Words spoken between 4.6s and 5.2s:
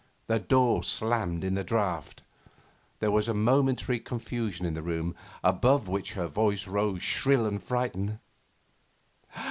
in the room